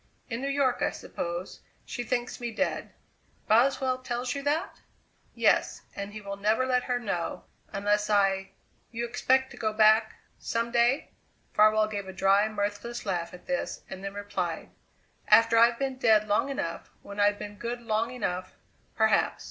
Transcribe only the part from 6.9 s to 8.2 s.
know. Unless